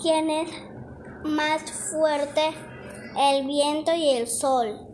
[0.00, 0.50] quién es
[1.24, 2.54] más fuerte,
[3.18, 4.88] el viento y el sol.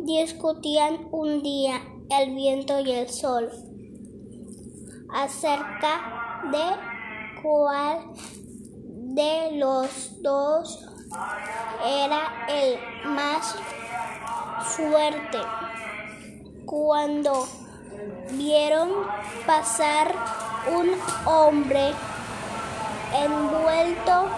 [0.00, 1.80] Discutían un día
[2.10, 3.50] el viento y el sol
[5.14, 8.12] acerca de cuál
[9.14, 10.84] de los dos
[11.84, 12.78] era el
[13.10, 13.54] más
[14.64, 15.38] fuerte.
[16.64, 17.46] Cuando
[18.32, 18.90] vieron
[19.46, 20.14] pasar
[20.74, 20.90] un
[21.26, 21.92] hombre
[23.14, 24.28] envuelto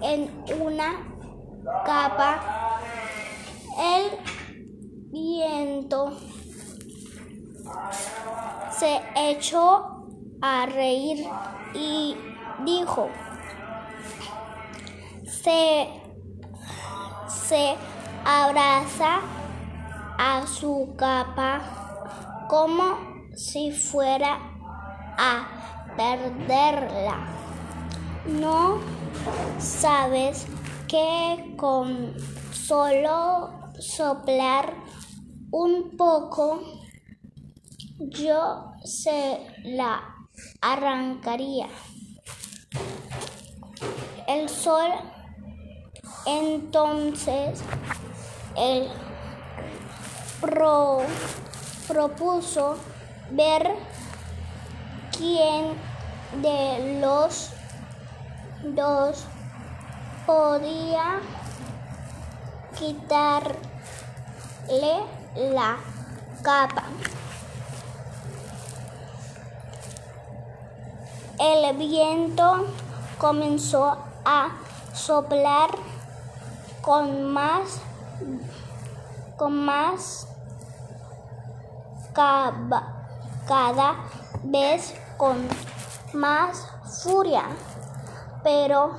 [0.00, 1.08] en una
[1.84, 2.40] capa,
[3.78, 4.18] el
[5.10, 6.12] viento
[8.70, 10.06] se echó
[10.40, 11.26] a reír
[11.74, 12.16] y
[12.64, 13.08] dijo,
[15.24, 15.88] se,
[17.28, 17.76] se
[18.24, 19.20] abraza
[20.18, 21.60] a su capa
[22.48, 22.98] como
[23.34, 24.38] si fuera
[25.18, 27.37] a perderla.
[28.28, 28.78] No
[29.58, 30.46] sabes
[30.86, 32.14] que con
[32.52, 34.74] solo soplar
[35.50, 36.60] un poco
[37.98, 40.02] yo se la
[40.60, 41.68] arrancaría.
[44.26, 44.90] El sol
[46.26, 47.62] entonces
[48.54, 48.88] el
[50.40, 50.98] pro,
[51.86, 52.76] propuso
[53.30, 53.74] ver
[55.16, 55.72] quién
[56.42, 57.50] de los
[58.62, 59.24] dos
[60.26, 61.20] podía
[62.78, 63.48] quitarle
[65.36, 65.76] la
[66.42, 66.82] capa.
[71.38, 72.66] El viento
[73.18, 74.50] comenzó a
[74.92, 75.70] soplar
[76.82, 77.80] con más
[79.36, 80.26] con más
[83.46, 83.94] cada
[84.42, 85.36] vez con
[86.12, 86.66] más
[87.02, 87.44] furia,
[88.42, 88.90] pero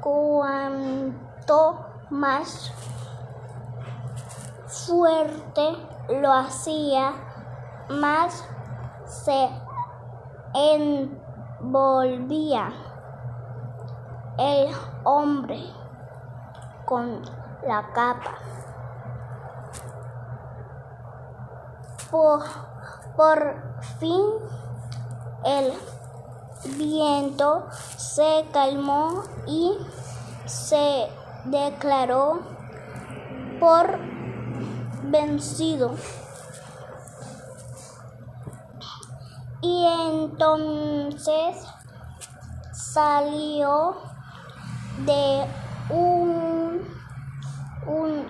[0.00, 2.72] cuanto más
[4.66, 5.76] fuerte
[6.08, 7.12] lo hacía,
[7.88, 8.44] más
[9.04, 9.50] se
[11.64, 12.72] envolvía
[14.38, 15.60] el hombre
[16.84, 17.22] con
[17.66, 18.38] la capa.
[22.10, 22.44] Por,
[23.16, 23.56] por
[23.98, 24.22] fin
[25.44, 25.72] el
[26.76, 29.76] viento se calmó y
[30.46, 31.08] se
[31.44, 32.40] declaró
[33.60, 33.98] por
[35.04, 35.94] vencido.
[39.60, 41.56] Y entonces
[42.72, 43.96] salió
[45.04, 45.46] de
[45.90, 46.82] un,
[47.86, 48.26] un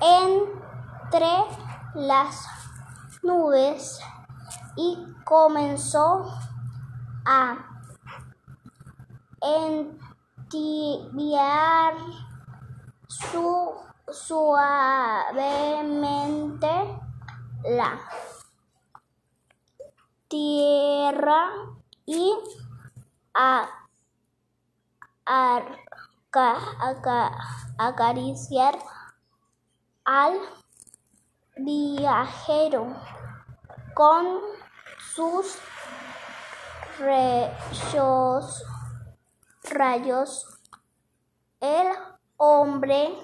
[0.00, 1.44] entre
[1.94, 2.46] las
[3.22, 4.00] nubes
[4.76, 6.26] y comenzó
[7.26, 7.58] a
[10.48, 11.94] entibiar
[13.08, 13.74] su,
[14.10, 15.40] suavemente
[17.64, 17.98] la
[20.28, 21.50] tierra
[22.06, 22.32] y
[23.34, 23.68] a,
[27.78, 28.78] acariciar
[30.04, 30.38] al
[31.56, 32.94] viajero
[33.94, 34.40] con
[35.14, 35.58] sus
[36.98, 38.64] rayos,
[39.64, 40.46] rayos.
[41.60, 41.88] El
[42.36, 43.18] hombre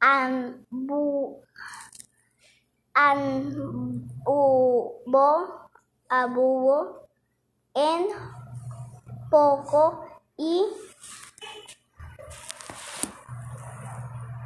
[0.00, 1.42] ambu,
[6.08, 7.08] ambubo,
[7.74, 8.08] en
[9.30, 10.04] poco
[10.36, 10.66] y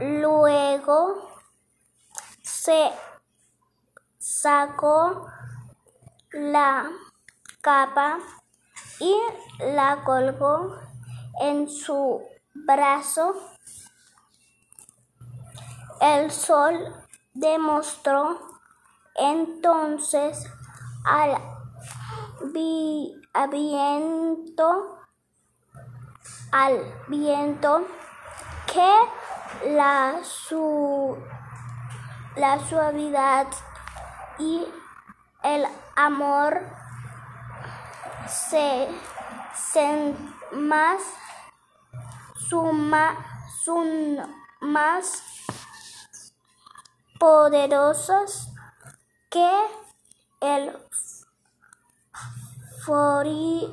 [0.01, 1.31] luego
[2.43, 2.93] se
[4.19, 5.27] sacó
[6.33, 6.91] la
[7.65, 8.19] capa
[9.01, 9.17] y
[9.59, 10.79] la colgó
[11.41, 13.35] en su brazo.
[15.99, 16.77] El sol
[17.33, 18.39] demostró
[19.15, 20.47] entonces
[21.07, 21.41] al
[23.53, 24.99] viento,
[26.53, 27.87] al viento
[28.71, 31.17] que la, su,
[32.37, 33.47] la suavidad
[34.39, 34.67] y
[35.43, 35.65] el
[35.97, 36.84] amor
[38.29, 38.89] se,
[40.53, 41.03] más
[42.37, 43.17] suma,
[43.65, 44.19] son
[44.61, 45.23] más
[47.19, 48.49] poderosos
[49.31, 49.51] que
[50.41, 50.77] el
[52.85, 53.73] fori,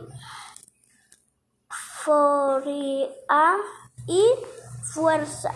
[2.03, 3.57] foria
[4.07, 4.23] y
[4.93, 5.51] fuerza.